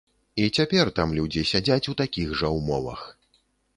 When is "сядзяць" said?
1.51-1.89